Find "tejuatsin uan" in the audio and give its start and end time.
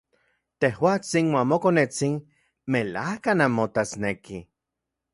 0.63-1.51